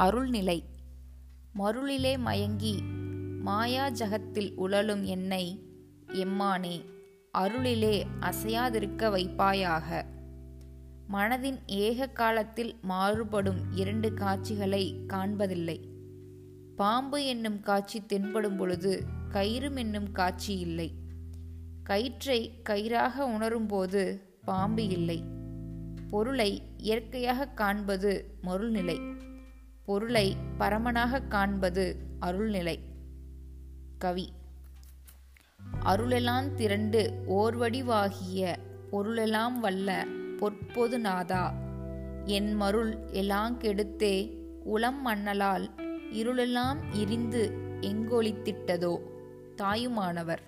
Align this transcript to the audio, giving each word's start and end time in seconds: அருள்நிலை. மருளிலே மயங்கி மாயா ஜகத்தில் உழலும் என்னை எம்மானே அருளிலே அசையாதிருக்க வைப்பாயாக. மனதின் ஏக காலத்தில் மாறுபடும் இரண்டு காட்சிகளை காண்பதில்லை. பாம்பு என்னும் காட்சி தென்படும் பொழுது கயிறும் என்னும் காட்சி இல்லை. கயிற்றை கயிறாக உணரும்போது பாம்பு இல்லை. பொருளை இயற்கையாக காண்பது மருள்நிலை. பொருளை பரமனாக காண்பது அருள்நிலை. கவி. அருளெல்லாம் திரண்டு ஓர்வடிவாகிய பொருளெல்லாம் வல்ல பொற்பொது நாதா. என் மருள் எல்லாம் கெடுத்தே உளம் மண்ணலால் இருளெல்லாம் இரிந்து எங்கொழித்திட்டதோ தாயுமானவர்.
அருள்நிலை. 0.00 0.62
மருளிலே 1.58 2.18
மயங்கி 2.18 2.82
மாயா 3.40 3.88
ஜகத்தில் 3.88 4.54
உழலும் 4.54 5.04
என்னை 5.04 5.62
எம்மானே 6.06 6.84
அருளிலே 7.38 8.06
அசையாதிருக்க 8.20 9.08
வைப்பாயாக. 9.10 10.04
மனதின் 11.12 11.58
ஏக 11.66 12.06
காலத்தில் 12.06 12.76
மாறுபடும் 12.82 13.72
இரண்டு 13.72 14.14
காட்சிகளை 14.14 14.96
காண்பதில்லை. 15.06 15.80
பாம்பு 16.76 17.24
என்னும் 17.24 17.60
காட்சி 17.60 18.06
தென்படும் 18.06 18.56
பொழுது 18.56 19.04
கயிறும் 19.32 19.76
என்னும் 19.76 20.12
காட்சி 20.12 20.58
இல்லை. 20.58 20.92
கயிற்றை 21.84 22.62
கயிறாக 22.68 23.12
உணரும்போது 23.18 24.20
பாம்பு 24.44 24.88
இல்லை. 24.88 25.22
பொருளை 26.10 26.62
இயற்கையாக 26.76 27.46
காண்பது 27.46 28.38
மருள்நிலை. 28.42 29.28
பொருளை 29.90 30.36
பரமனாக 30.58 31.20
காண்பது 31.20 31.96
அருள்நிலை. 32.20 32.78
கவி. 33.98 34.32
அருளெல்லாம் 35.82 36.54
திரண்டு 36.54 37.12
ஓர்வடிவாகிய 37.28 38.56
பொருளெல்லாம் 38.90 39.60
வல்ல 39.60 40.06
பொற்பொது 40.38 40.98
நாதா. 40.98 41.54
என் 42.24 42.54
மருள் 42.54 42.96
எல்லாம் 43.10 43.60
கெடுத்தே 43.60 44.30
உளம் 44.64 45.06
மண்ணலால் 45.06 45.70
இருளெல்லாம் 46.12 46.76
இரிந்து 46.92 47.50
எங்கொழித்திட்டதோ 47.80 48.98
தாயுமானவர். 49.56 50.42